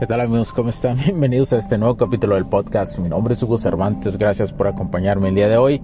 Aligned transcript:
¿Qué 0.00 0.06
tal 0.06 0.22
amigos? 0.22 0.50
¿Cómo 0.54 0.70
están? 0.70 0.96
Bienvenidos 1.04 1.52
a 1.52 1.58
este 1.58 1.76
nuevo 1.76 1.94
capítulo 1.94 2.34
del 2.36 2.46
podcast. 2.46 2.98
Mi 2.98 3.10
nombre 3.10 3.34
es 3.34 3.42
Hugo 3.42 3.58
Cervantes. 3.58 4.16
Gracias 4.16 4.50
por 4.50 4.66
acompañarme 4.66 5.28
el 5.28 5.34
día 5.34 5.46
de 5.46 5.58
hoy. 5.58 5.82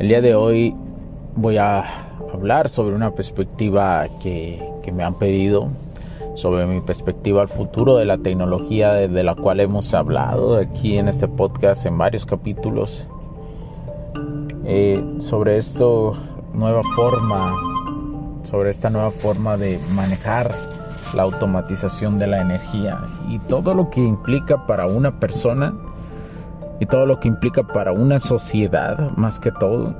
El 0.00 0.08
día 0.08 0.22
de 0.22 0.34
hoy 0.34 0.74
voy 1.36 1.58
a 1.58 1.84
hablar 2.32 2.70
sobre 2.70 2.96
una 2.96 3.10
perspectiva 3.10 4.06
que, 4.22 4.58
que 4.82 4.90
me 4.90 5.04
han 5.04 5.18
pedido, 5.18 5.68
sobre 6.34 6.64
mi 6.64 6.80
perspectiva 6.80 7.42
al 7.42 7.48
futuro 7.48 7.98
de 7.98 8.06
la 8.06 8.16
tecnología 8.16 8.94
de, 8.94 9.22
la 9.22 9.34
cual 9.34 9.60
hemos 9.60 9.92
hablado 9.92 10.56
aquí 10.56 10.96
en 10.96 11.08
este 11.08 11.28
podcast 11.28 11.84
en 11.84 11.98
varios 11.98 12.24
capítulos. 12.24 13.06
Eh, 14.64 14.98
sobre 15.18 15.58
esto, 15.58 16.16
nueva 16.54 16.80
forma, 16.96 17.54
sobre 18.44 18.70
esta 18.70 18.88
nueva 18.88 19.10
forma 19.10 19.58
de 19.58 19.78
manejar 19.94 20.71
la 21.14 21.22
automatización 21.22 22.18
de 22.18 22.26
la 22.26 22.40
energía 22.40 22.98
y 23.28 23.38
todo 23.38 23.74
lo 23.74 23.90
que 23.90 24.00
implica 24.00 24.66
para 24.66 24.86
una 24.86 25.18
persona 25.18 25.74
y 26.80 26.86
todo 26.86 27.06
lo 27.06 27.20
que 27.20 27.28
implica 27.28 27.62
para 27.62 27.92
una 27.92 28.18
sociedad, 28.18 29.10
más 29.16 29.38
que 29.38 29.52
todo, 29.52 29.94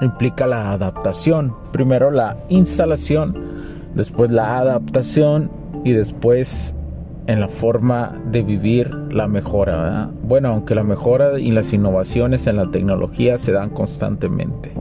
implica 0.00 0.46
la 0.46 0.72
adaptación. 0.72 1.54
Primero 1.72 2.10
la 2.10 2.36
instalación, 2.48 3.34
después 3.94 4.30
la 4.30 4.58
adaptación 4.58 5.50
y 5.84 5.92
después 5.92 6.74
en 7.26 7.40
la 7.40 7.48
forma 7.48 8.18
de 8.26 8.42
vivir 8.42 8.92
la 9.12 9.28
mejora. 9.28 10.10
Bueno, 10.22 10.48
aunque 10.48 10.74
la 10.74 10.82
mejora 10.82 11.38
y 11.38 11.52
las 11.52 11.72
innovaciones 11.72 12.46
en 12.46 12.56
la 12.56 12.70
tecnología 12.70 13.38
se 13.38 13.52
dan 13.52 13.70
constantemente 13.70 14.72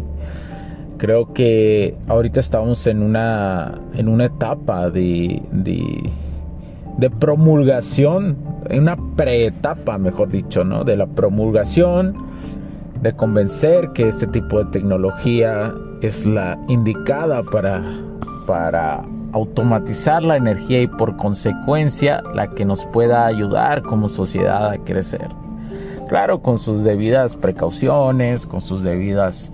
creo 1.00 1.33
que 1.33 1.95
ahorita 2.08 2.39
estamos 2.39 2.86
en 2.86 3.02
una, 3.02 3.81
en 3.95 4.08
una 4.08 4.25
etapa 4.25 4.92
de, 4.92 5.42
de, 5.52 7.09
promulgación, 7.19 8.38
en 8.69 8.83
una 8.83 8.97
preetapa, 9.16 9.97
mejor 9.97 10.30
dicho, 10.30 10.64
¿no? 10.64 10.83
De 10.83 10.95
la 10.95 11.08
promulgación, 11.08 12.14
de 13.02 13.14
convencer 13.14 13.89
que 13.94 14.09
este 14.09 14.27
tipo 14.27 14.59
de 14.59 14.72
tecnología 14.72 15.73
es 16.02 16.25
la 16.25 16.59
indicada 16.67 17.42
para, 17.44 17.81
para 18.45 19.02
automatizar 19.31 20.22
la 20.22 20.36
energía 20.36 20.81
y 20.81 20.88
por 20.88 21.16
consecuencia 21.16 22.22
la 22.36 22.50
que 22.50 22.66
nos 22.66 22.86
pueda 22.86 23.25
ayudar 23.25 23.81
como 23.81 24.09
sociedad 24.09 24.70
a 24.70 24.77
crecer. 24.77 25.30
Claro, 26.09 26.42
con 26.42 26.58
sus 26.58 26.83
debidas 26.83 27.38
precauciones, 27.38 28.45
con 28.45 28.61
sus 28.61 28.83
debidas 28.83 29.52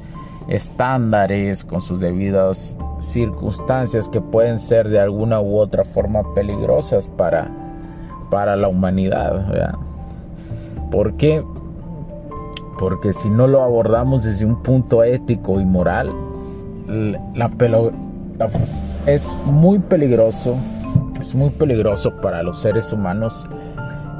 estándares, 0.47 1.63
con 1.63 1.81
sus 1.81 1.99
debidas 1.99 2.75
circunstancias 2.99 4.09
que 4.09 4.21
pueden 4.21 4.59
ser 4.59 4.89
de 4.89 4.99
alguna 4.99 5.41
u 5.41 5.57
otra 5.57 5.83
forma 5.83 6.33
peligrosas 6.33 7.07
para, 7.07 7.49
para 8.29 8.55
la 8.55 8.67
humanidad. 8.67 9.73
¿Por 10.91 11.13
qué? 11.13 11.43
Porque 12.79 13.13
si 13.13 13.29
no 13.29 13.47
lo 13.47 13.63
abordamos 13.63 14.23
desde 14.23 14.45
un 14.45 14.61
punto 14.61 15.03
ético 15.03 15.59
y 15.59 15.65
moral, 15.65 16.11
la, 17.33 17.51
es 19.05 19.35
muy 19.45 19.79
peligroso, 19.79 20.55
es 21.19 21.33
muy 21.33 21.49
peligroso 21.49 22.15
para 22.21 22.43
los 22.43 22.61
seres 22.61 22.91
humanos 22.91 23.47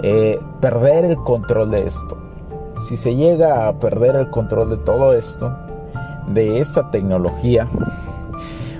eh, 0.04 0.40
perder 0.62 1.06
el 1.06 1.18
control 1.18 1.72
de 1.72 1.88
esto. 1.88 2.18
Si 2.88 2.98
se 2.98 3.16
llega 3.16 3.68
a 3.68 3.80
perder 3.80 4.16
el 4.16 4.30
control 4.30 4.70
de 4.70 4.78
todo 4.78 5.14
esto, 5.14 5.56
de 6.28 6.60
esta 6.60 6.90
tecnología, 6.92 7.68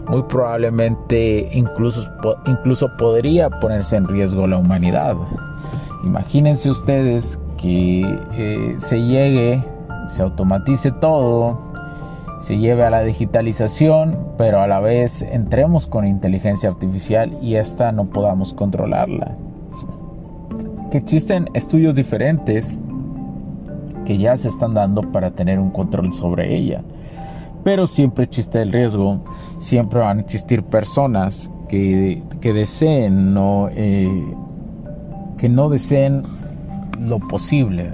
muy 0.08 0.24
probablemente 0.24 1.50
incluso, 1.54 2.12
incluso 2.46 2.96
podría 2.98 3.50
ponerse 3.50 3.98
en 3.98 4.08
riesgo 4.08 4.48
la 4.48 4.58
humanidad. 4.58 5.16
Imagínense 6.04 6.70
ustedes 6.70 7.40
que 7.58 8.02
eh, 8.34 8.76
se 8.78 9.02
llegue, 9.02 9.64
se 10.08 10.22
automatice 10.22 10.92
todo, 10.92 11.58
se 12.40 12.58
lleve 12.58 12.84
a 12.84 12.90
la 12.90 13.02
digitalización, 13.02 14.18
pero 14.38 14.62
a 14.62 14.68
la 14.68 14.80
vez 14.80 15.24
entremos 15.24 15.88
con 15.88 16.06
inteligencia 16.06 16.70
artificial 16.70 17.38
y 17.42 17.56
esta 17.56 17.92
no 17.92 18.06
podamos 18.06 18.54
controlarla. 18.54 19.36
Que 20.92 21.00
existen 21.00 21.50
estudios 21.56 21.96
diferentes 21.96 22.78
que 24.06 24.20
ya 24.20 24.38
se 24.38 24.50
están 24.50 24.76
dando 24.76 25.02
para 25.02 25.32
tener 25.32 25.60
un 25.60 25.72
control 25.72 26.14
sobre 26.14 26.56
ella 26.56 26.84
pero 27.66 27.88
siempre 27.88 28.26
existe 28.26 28.62
el 28.62 28.72
riesgo, 28.72 29.22
siempre 29.58 30.00
van 30.00 30.20
a 30.20 30.22
existir 30.22 30.62
personas 30.62 31.50
que, 31.68 32.22
deseen 32.42 33.34
no, 33.34 33.70
eh, 33.72 34.24
que 35.36 35.50
no 35.50 35.70
deseen 35.70 36.22
lo 37.02 37.18
posible. 37.18 37.90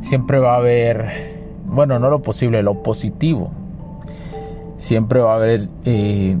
Siempre 0.00 0.40
va 0.40 0.54
a 0.54 0.56
haber, 0.56 1.38
bueno, 1.66 2.00
no 2.00 2.10
lo 2.10 2.20
posible, 2.20 2.64
lo 2.64 2.82
positivo. 2.82 3.52
Siempre 4.76 5.20
va 5.20 5.34
a 5.34 5.36
haber 5.36 5.68
eh, 5.84 6.36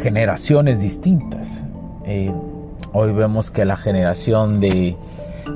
generaciones 0.00 0.80
distintas. 0.80 1.62
Eh, 2.06 2.32
hoy 2.94 3.12
vemos 3.12 3.50
que 3.50 3.66
la 3.66 3.76
generación 3.76 4.60
de, 4.60 4.96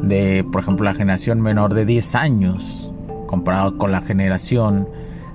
de, 0.02 0.44
por 0.52 0.60
ejemplo, 0.60 0.84
la 0.84 0.94
generación 0.94 1.40
menor 1.40 1.72
de 1.72 1.86
10 1.86 2.14
años, 2.14 2.91
comparado 3.32 3.78
con 3.78 3.90
la 3.90 4.02
generación 4.02 4.86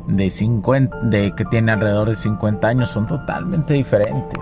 de 0.06 0.30
50, 0.30 1.02
de 1.06 1.32
que 1.36 1.46
tiene 1.46 1.72
alrededor 1.72 2.10
de 2.10 2.16
50 2.16 2.68
años, 2.68 2.92
son 2.92 3.08
totalmente 3.08 3.74
diferentes. 3.74 4.40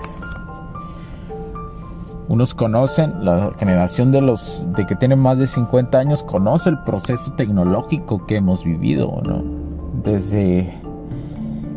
Unos 2.27 2.53
conocen, 2.53 3.23
la 3.23 3.51
generación 3.57 4.11
de 4.11 4.19
los 4.19 4.67
de 4.75 4.85
que 4.85 4.97
tienen 4.97 5.19
más 5.19 5.39
de 5.39 5.47
50 5.47 5.97
años 5.97 6.21
conoce 6.21 6.69
el 6.69 6.79
proceso 6.79 7.31
tecnológico 7.33 8.25
que 8.25 8.35
hemos 8.35 8.65
vivido, 8.65 9.21
¿no? 9.25 9.41
Desde 10.03 10.81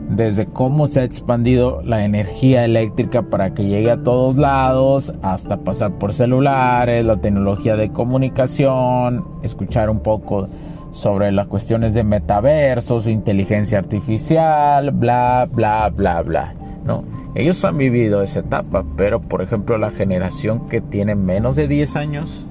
desde 0.09 0.47
cómo 0.47 0.89
se 0.89 1.01
ha 1.01 1.05
expandido 1.05 1.81
la 1.85 2.05
energía 2.05 2.65
eléctrica 2.65 3.23
para 3.23 3.55
que 3.55 3.67
llegue 3.67 3.93
a 3.93 4.03
todos 4.03 4.37
lados, 4.37 5.13
hasta 5.23 5.59
pasar 5.59 5.93
por 5.93 6.13
celulares, 6.13 7.05
la 7.05 7.19
tecnología 7.19 7.77
de 7.77 7.91
comunicación, 7.91 9.25
escuchar 9.43 9.91
un 9.91 10.01
poco 10.01 10.49
sobre 10.93 11.33
las 11.33 11.47
cuestiones 11.47 11.95
de 11.95 12.05
metaversos, 12.05 13.07
inteligencia 13.07 13.79
artificial, 13.79 14.91
bla, 14.91 15.49
bla, 15.51 15.91
bla, 15.91 16.23
bla, 16.23 16.55
¿no? 16.85 17.05
Ellos 17.35 17.65
han 17.65 17.77
vivido 17.77 18.23
esa 18.23 18.41
etapa, 18.41 18.85
pero 18.97 19.21
por 19.21 19.43
ejemplo 19.43 19.79
la 19.79 19.91
generación 19.91 20.69
que 20.69 20.81
tiene 20.81 21.15
menos 21.15 21.57
de 21.57 21.69
10 21.69 21.97
años 21.97 22.47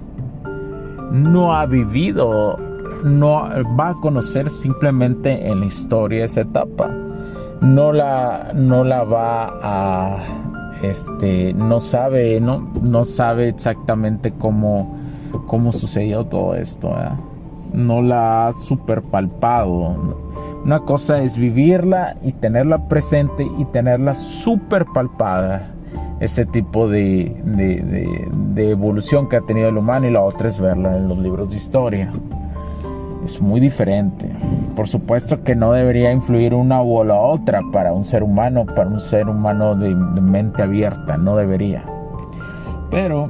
no 1.11 1.53
ha 1.53 1.65
vivido, 1.65 2.57
no 3.03 3.49
va 3.77 3.89
a 3.89 3.93
conocer 3.95 4.49
simplemente 4.49 5.47
en 5.47 5.61
la 5.61 5.65
historia 5.65 6.25
esa 6.25 6.41
etapa. 6.41 6.89
No 7.61 7.91
la, 7.91 8.51
no 8.53 8.83
la 8.83 9.03
va 9.03 9.59
a, 9.61 10.17
este, 10.83 11.53
no 11.53 11.79
sabe, 11.79 12.39
no, 12.39 12.71
no 12.81 13.03
sabe 13.03 13.49
exactamente 13.49 14.31
cómo, 14.37 14.95
cómo 15.47 15.71
sucedió 15.71 16.25
todo 16.25 16.53
esto. 16.53 16.93
No 17.77 18.01
la 18.01 18.47
ha 18.47 18.53
super 18.53 19.01
palpado. 19.03 19.95
Una 20.65 20.79
cosa 20.81 21.21
es 21.21 21.37
vivirla 21.37 22.17
y 22.21 22.33
tenerla 22.33 22.87
presente 22.87 23.47
y 23.57 23.65
tenerla 23.65 24.13
super 24.13 24.85
palpada. 24.85 25.73
Ese 26.19 26.45
tipo 26.45 26.89
de, 26.89 27.35
de, 27.45 28.71
evolución 28.71 29.29
que 29.29 29.37
ha 29.37 29.41
tenido 29.41 29.69
el 29.69 29.77
humano 29.77 30.07
y 30.07 30.11
la 30.11 30.21
otra 30.21 30.47
es 30.47 30.59
verla 30.59 30.97
en 30.97 31.07
los 31.07 31.19
libros 31.19 31.51
de 31.51 31.57
historia. 31.57 32.11
Es 33.23 33.39
muy 33.39 33.59
diferente. 33.59 34.27
Por 34.75 34.87
supuesto 34.87 35.43
que 35.43 35.55
no 35.55 35.71
debería 35.73 36.11
influir 36.11 36.55
una 36.55 36.81
o 36.81 37.31
otra 37.31 37.59
para 37.71 37.93
un 37.93 38.03
ser 38.03 38.23
humano, 38.23 38.65
para 38.65 38.89
un 38.89 38.99
ser 38.99 39.29
humano 39.29 39.75
de 39.75 39.93
mente 39.95 40.63
abierta, 40.63 41.17
no 41.17 41.35
debería. 41.35 41.83
Pero 42.89 43.29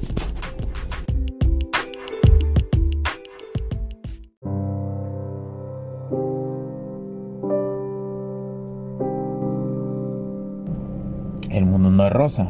El 11.51 11.65
mundo 11.65 11.89
no 11.89 12.05
es 12.05 12.13
rosa. 12.13 12.47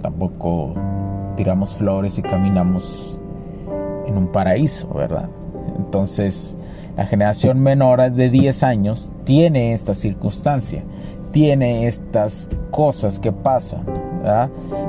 Tampoco 0.00 0.72
tiramos 1.36 1.74
flores 1.74 2.18
y 2.18 2.22
caminamos 2.22 3.18
en 4.06 4.16
un 4.16 4.28
paraíso, 4.28 4.88
¿verdad? 4.94 5.28
Entonces, 5.76 6.56
la 6.96 7.04
generación 7.06 7.60
menor 7.60 8.10
de 8.10 8.30
10 8.30 8.62
años 8.62 9.12
tiene 9.24 9.74
esta 9.74 9.94
circunstancia, 9.94 10.82
tiene 11.32 11.86
estas 11.86 12.48
cosas 12.70 13.20
que 13.20 13.30
pasan, 13.30 13.84
¿verdad? 14.22 14.48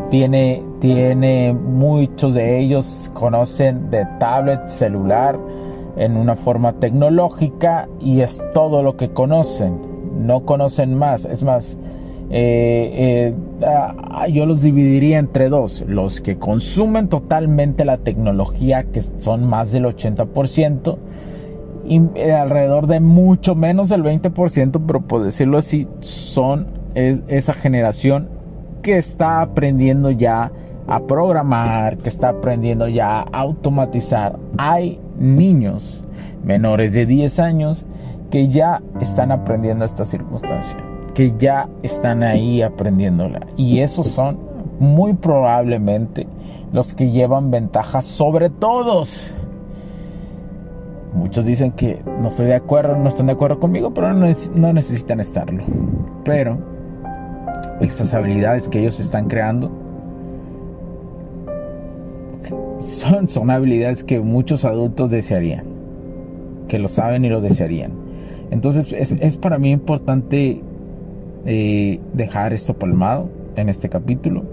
Tiene, 0.09 0.63
tiene 0.79 1.53
muchos 1.53 2.33
de 2.33 2.59
ellos 2.59 3.11
conocen 3.13 3.89
de 3.89 4.07
tablet, 4.19 4.69
celular, 4.69 5.37
en 5.97 6.15
una 6.15 6.35
forma 6.35 6.73
tecnológica 6.73 7.89
y 7.99 8.21
es 8.21 8.41
todo 8.53 8.81
lo 8.81 8.95
que 8.95 9.09
conocen, 9.09 9.77
no 10.25 10.45
conocen 10.45 10.95
más, 10.95 11.25
es 11.25 11.43
más, 11.43 11.77
eh, 12.31 13.31
eh, 13.31 13.33
ah, 13.65 14.27
yo 14.27 14.45
los 14.45 14.61
dividiría 14.61 15.17
entre 15.17 15.49
dos. 15.49 15.83
Los 15.87 16.21
que 16.21 16.37
consumen 16.37 17.07
totalmente 17.07 17.85
la 17.85 17.97
tecnología, 17.97 18.83
que 18.83 19.01
son 19.01 19.47
más 19.47 19.71
del 19.71 19.85
80%, 19.85 20.97
y 21.85 22.01
eh, 22.15 22.33
alrededor 22.33 22.87
de 22.87 22.99
mucho 22.99 23.55
menos 23.55 23.89
del 23.89 24.03
20%, 24.03 24.81
pero 24.85 25.01
por 25.01 25.23
decirlo 25.23 25.57
así, 25.57 25.87
son 26.01 26.79
esa 26.95 27.53
generación 27.53 28.27
que 28.81 28.97
está 28.97 29.41
aprendiendo 29.41 30.09
ya 30.09 30.51
a 30.87 30.99
programar, 31.01 31.97
que 31.97 32.09
está 32.09 32.29
aprendiendo 32.29 32.87
ya 32.87 33.19
a 33.19 33.23
automatizar. 33.31 34.37
Hay 34.57 34.99
niños 35.17 36.03
menores 36.43 36.91
de 36.93 37.05
10 37.05 37.39
años 37.39 37.85
que 38.31 38.49
ya 38.49 38.81
están 38.99 39.31
aprendiendo 39.31 39.85
esta 39.85 40.03
circunstancia 40.03 40.88
que 41.13 41.33
ya 41.37 41.67
están 41.83 42.23
ahí 42.23 42.61
aprendiéndola. 42.61 43.41
Y 43.57 43.79
esos 43.79 44.07
son 44.07 44.37
muy 44.79 45.13
probablemente 45.13 46.27
los 46.71 46.93
que 46.95 47.11
llevan 47.11 47.51
ventaja 47.51 48.01
sobre 48.01 48.49
todos. 48.49 49.33
Muchos 51.13 51.45
dicen 51.45 51.71
que 51.71 52.01
no 52.21 52.29
estoy 52.29 52.47
de 52.47 52.55
acuerdo, 52.55 52.95
no 52.95 53.09
están 53.09 53.27
de 53.27 53.33
acuerdo 53.33 53.59
conmigo, 53.59 53.93
pero 53.93 54.13
no, 54.13 54.73
necesitan 54.73 55.19
estarlo. 55.19 55.63
Pero 56.23 56.57
estas 57.81 58.13
habilidades 58.13 58.69
que 58.69 58.79
ellos 58.79 58.99
están 58.99 59.27
creando 59.27 59.71
son, 62.79 63.27
son 63.27 63.49
habilidades 63.49 64.03
que 64.03 64.19
muchos 64.19 64.65
adultos 64.65 65.09
desearían, 65.09 65.65
que 66.67 66.77
lo 66.77 66.87
saben 66.87 67.25
y 67.25 67.29
lo 67.29 67.41
desearían. 67.41 67.91
Entonces 68.51 68.93
es, 68.93 69.11
es 69.19 69.37
para 69.37 69.57
mí 69.57 69.71
importante 69.71 70.61
eh, 71.51 71.99
dejar 72.13 72.53
esto 72.53 72.75
palmado 72.75 73.27
en 73.55 73.69
este 73.69 73.89
capítulo. 73.89 74.43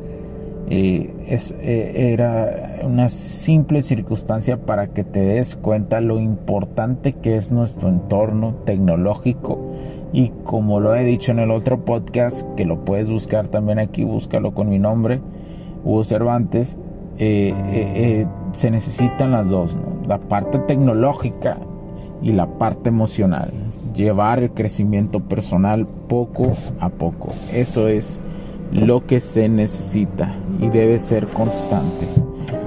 Eh, 0.70 1.10
es, 1.28 1.54
eh, 1.60 2.10
era 2.14 2.78
una 2.84 3.10
simple 3.10 3.82
circunstancia 3.82 4.56
para 4.56 4.86
que 4.86 5.04
te 5.04 5.20
des 5.20 5.56
cuenta 5.56 6.00
lo 6.00 6.18
importante 6.18 7.12
que 7.12 7.36
es 7.36 7.52
nuestro 7.52 7.90
entorno 7.90 8.54
tecnológico 8.64 9.74
y 10.14 10.30
como 10.42 10.80
lo 10.80 10.94
he 10.94 11.04
dicho 11.04 11.32
en 11.32 11.40
el 11.40 11.50
otro 11.50 11.84
podcast 11.84 12.48
que 12.54 12.64
lo 12.64 12.86
puedes 12.86 13.10
buscar 13.10 13.48
también 13.48 13.78
aquí 13.78 14.02
búscalo 14.02 14.54
con 14.54 14.70
mi 14.70 14.78
nombre 14.78 15.20
Hugo 15.84 16.02
Cervantes 16.02 16.78
se 17.18 18.70
necesitan 18.70 19.32
las 19.32 19.50
dos 19.50 19.78
la 20.08 20.18
parte 20.18 20.58
tecnológica 20.60 21.58
y 22.22 22.32
la 22.32 22.46
parte 22.46 22.88
emocional 22.88 23.50
llevar 23.94 24.40
el 24.40 24.50
crecimiento 24.50 25.20
personal 25.20 25.86
poco 26.08 26.52
a 26.80 26.88
poco. 26.88 27.28
Eso 27.52 27.86
es 27.88 28.20
lo 28.72 29.06
que 29.06 29.20
se 29.20 29.48
necesita 29.48 30.34
y 30.60 30.68
debe 30.68 30.98
ser 30.98 31.28
constante. 31.28 32.08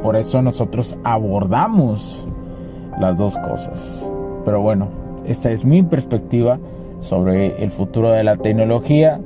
Por 0.02 0.16
eso 0.16 0.42
nosotros 0.42 0.98
abordamos 1.04 2.26
las 3.00 3.18
dos 3.18 3.38
cosas. 3.38 4.10
Pero 4.46 4.62
bueno, 4.62 4.88
esta 5.26 5.52
es 5.52 5.66
mi 5.66 5.84
perspectiva 5.84 6.58
sobre 7.02 7.62
el 7.64 7.72
futuro 7.72 8.12
de 8.12 8.24
la 8.24 8.38
tecnología. 8.38 9.20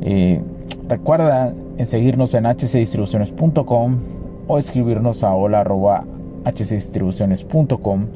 Eh, 0.00 0.40
recuerda 0.88 1.52
en 1.76 1.86
seguirnos 1.86 2.34
en 2.34 2.44
hcdistribuciones.com 2.44 3.96
o 4.48 4.58
escribirnos 4.58 5.24
a 5.24 5.34
hola.hcdistribuciones.com 5.34 8.06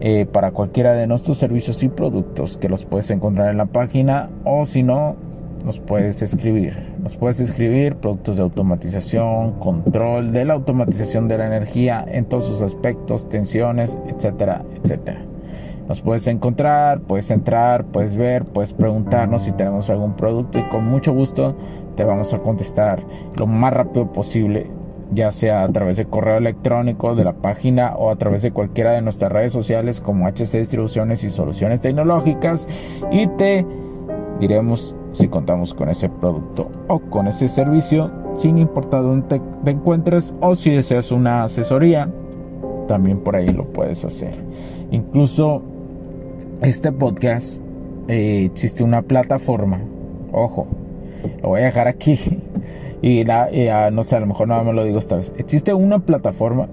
eh, 0.00 0.26
para 0.26 0.50
cualquiera 0.50 0.92
de 0.94 1.06
nuestros 1.06 1.38
servicios 1.38 1.82
y 1.82 1.88
productos 1.88 2.58
que 2.58 2.68
los 2.68 2.84
puedes 2.84 3.10
encontrar 3.10 3.50
en 3.50 3.58
la 3.58 3.66
página 3.66 4.28
o 4.44 4.66
si 4.66 4.82
no, 4.82 5.16
nos 5.64 5.78
puedes 5.78 6.20
escribir. 6.20 6.76
Nos 7.02 7.16
puedes 7.16 7.40
escribir 7.40 7.96
productos 7.96 8.36
de 8.36 8.42
automatización, 8.42 9.52
control 9.60 10.32
de 10.32 10.44
la 10.44 10.54
automatización 10.54 11.26
de 11.26 11.38
la 11.38 11.46
energía 11.46 12.04
en 12.06 12.26
todos 12.26 12.46
sus 12.46 12.60
aspectos, 12.60 13.28
tensiones, 13.28 13.96
etcétera, 14.06 14.62
etcétera. 14.82 15.22
Nos 15.88 16.00
puedes 16.00 16.26
encontrar, 16.26 17.00
puedes 17.00 17.30
entrar, 17.30 17.84
puedes 17.84 18.16
ver, 18.16 18.44
puedes 18.44 18.72
preguntarnos 18.72 19.42
si 19.42 19.52
tenemos 19.52 19.90
algún 19.90 20.14
producto 20.16 20.58
y 20.58 20.62
con 20.68 20.86
mucho 20.86 21.12
gusto 21.12 21.54
te 21.94 22.04
vamos 22.04 22.32
a 22.32 22.38
contestar 22.38 23.02
lo 23.36 23.46
más 23.46 23.72
rápido 23.72 24.10
posible 24.10 24.70
ya 25.14 25.32
sea 25.32 25.62
a 25.62 25.68
través 25.68 25.96
de 25.96 26.06
correo 26.06 26.36
electrónico 26.36 27.14
de 27.14 27.24
la 27.24 27.34
página 27.34 27.94
o 27.96 28.10
a 28.10 28.16
través 28.16 28.42
de 28.42 28.50
cualquiera 28.50 28.92
de 28.92 29.02
nuestras 29.02 29.30
redes 29.30 29.52
sociales 29.52 30.00
como 30.00 30.26
HC 30.26 30.58
Distribuciones 30.58 31.24
y 31.24 31.30
Soluciones 31.30 31.80
Tecnológicas. 31.80 32.68
Y 33.10 33.26
te 33.28 33.64
diremos 34.40 34.94
si 35.12 35.28
contamos 35.28 35.74
con 35.74 35.88
ese 35.88 36.08
producto 36.08 36.70
o 36.88 36.98
con 36.98 37.28
ese 37.28 37.48
servicio 37.48 38.10
sin 38.34 38.58
importar 38.58 39.02
dónde 39.02 39.40
te 39.64 39.70
encuentres 39.70 40.34
o 40.40 40.54
si 40.56 40.72
deseas 40.72 41.12
una 41.12 41.44
asesoría 41.44 42.10
también 42.88 43.20
por 43.20 43.36
ahí 43.36 43.48
lo 43.48 43.64
puedes 43.64 44.04
hacer. 44.04 44.34
Incluso 44.90 45.62
este 46.60 46.92
podcast 46.92 47.60
eh, 48.08 48.44
existe 48.46 48.82
una 48.82 49.02
plataforma. 49.02 49.80
Ojo 50.32 50.66
lo 51.42 51.50
voy 51.50 51.60
a 51.60 51.64
dejar 51.64 51.88
aquí 51.88 52.18
y, 53.06 53.22
la, 53.24 53.90
no 53.90 54.02
sé, 54.02 54.16
a 54.16 54.20
lo 54.20 54.26
mejor 54.26 54.48
no 54.48 54.64
me 54.64 54.72
lo 54.72 54.82
digo 54.82 54.98
esta 54.98 55.16
vez. 55.16 55.30
Existe 55.36 55.74
una 55.74 55.98
plataforma 55.98 56.68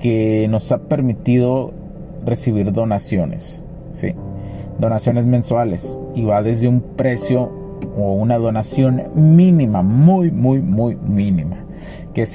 que 0.00 0.46
nos 0.48 0.72
ha 0.72 0.78
permitido 0.78 1.72
recibir 2.24 2.72
donaciones, 2.72 3.62
¿sí? 3.92 4.14
Donaciones 4.78 5.26
mensuales 5.26 5.98
y 6.14 6.24
va 6.24 6.42
desde 6.42 6.66
un 6.66 6.80
precio 6.80 7.52
o 7.98 8.14
una 8.14 8.38
donación 8.38 9.02
mínima, 9.14 9.82
muy, 9.82 10.30
muy, 10.30 10.62
muy 10.62 10.96
mínima, 10.96 11.56
que, 12.14 12.26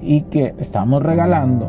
y 0.00 0.22
que 0.22 0.54
estamos 0.58 1.02
regalando 1.02 1.68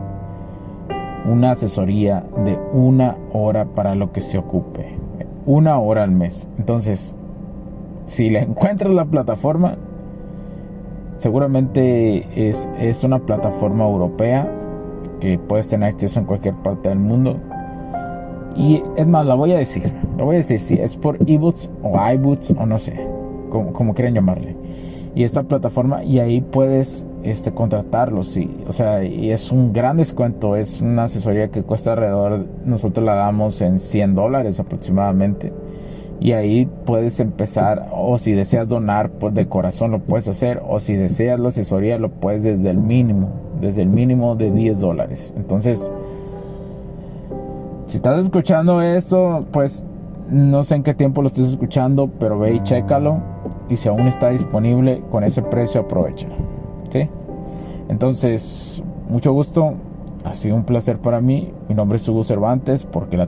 una 1.29 1.51
asesoría 1.51 2.23
de 2.45 2.57
una 2.71 3.17
hora 3.33 3.65
para 3.65 3.95
lo 3.95 4.13
que 4.13 4.21
se 4.21 4.38
ocupe, 4.38 4.95
una 5.45 5.77
hora 5.77 6.03
al 6.03 6.11
mes. 6.11 6.47
Entonces, 6.57 7.17
si 8.05 8.29
le 8.29 8.39
encuentras 8.39 8.93
la 8.93 9.03
plataforma, 9.03 9.77
Seguramente 11.21 12.25
es, 12.35 12.67
es 12.79 13.03
una 13.03 13.19
plataforma 13.19 13.85
europea 13.85 14.51
que 15.19 15.37
puedes 15.37 15.67
tener 15.67 15.89
acceso 15.89 16.19
en 16.19 16.25
cualquier 16.25 16.55
parte 16.55 16.89
del 16.89 16.97
mundo. 16.97 17.37
Y 18.55 18.81
es 18.95 19.05
más, 19.05 19.27
la 19.27 19.35
voy 19.35 19.51
a 19.51 19.57
decir. 19.57 19.93
Lo 20.17 20.25
voy 20.25 20.33
a 20.33 20.37
decir 20.39 20.59
si 20.59 20.79
es 20.79 20.95
por 20.95 21.19
ebooks 21.29 21.69
o 21.83 22.11
iBoots 22.13 22.55
o 22.57 22.65
no 22.65 22.79
sé, 22.79 22.99
como, 23.51 23.71
como 23.71 23.93
llamarle. 23.93 24.55
Y 25.13 25.23
esta 25.23 25.43
plataforma, 25.43 26.03
y 26.03 26.17
ahí 26.17 26.41
puedes 26.41 27.05
este, 27.21 27.51
contratarlos. 27.51 28.35
Y, 28.35 28.49
o 28.67 28.73
sea, 28.73 29.03
y 29.03 29.29
es 29.29 29.51
un 29.51 29.73
gran 29.73 29.97
descuento. 29.97 30.55
Es 30.55 30.81
una 30.81 31.03
asesoría 31.03 31.49
que 31.49 31.61
cuesta 31.61 31.91
alrededor, 31.91 32.47
nosotros 32.65 33.05
la 33.05 33.13
damos 33.13 33.61
en 33.61 33.79
100 33.79 34.15
dólares 34.15 34.59
aproximadamente. 34.59 35.53
Y 36.21 36.33
ahí 36.33 36.69
puedes 36.85 37.19
empezar, 37.19 37.89
o 37.91 38.19
si 38.19 38.33
deseas 38.33 38.69
donar 38.69 39.09
pues 39.09 39.33
de 39.33 39.47
corazón 39.47 39.89
lo 39.89 39.99
puedes 39.99 40.27
hacer, 40.27 40.61
o 40.69 40.79
si 40.79 40.95
deseas 40.95 41.39
la 41.39 41.49
asesoría 41.49 41.97
lo 41.97 42.09
puedes 42.09 42.43
desde 42.43 42.69
el 42.69 42.77
mínimo, 42.77 43.29
desde 43.59 43.81
el 43.81 43.89
mínimo 43.89 44.35
de 44.35 44.51
10 44.51 44.79
dólares. 44.79 45.33
Entonces, 45.35 45.91
si 47.87 47.97
estás 47.97 48.23
escuchando 48.23 48.83
esto, 48.83 49.47
pues 49.51 49.83
no 50.29 50.63
sé 50.63 50.75
en 50.75 50.83
qué 50.83 50.93
tiempo 50.93 51.23
lo 51.23 51.27
estés 51.27 51.49
escuchando, 51.49 52.07
pero 52.19 52.37
ve 52.37 52.53
y 52.53 52.63
chécalo. 52.63 53.17
Y 53.67 53.77
si 53.77 53.89
aún 53.89 54.07
está 54.07 54.29
disponible 54.29 55.01
con 55.09 55.23
ese 55.23 55.41
precio, 55.41 55.81
aprovechalo. 55.81 56.35
¿Sí? 56.91 57.09
Entonces, 57.89 58.83
mucho 59.09 59.33
gusto. 59.33 59.73
Ha 60.23 60.35
sido 60.35 60.55
un 60.55 60.65
placer 60.65 60.99
para 60.99 61.19
mí. 61.19 61.51
Mi 61.67 61.73
nombre 61.73 61.97
es 61.97 62.07
Hugo 62.07 62.23
Cervantes 62.23 62.83
porque 62.83 63.17
la... 63.17 63.27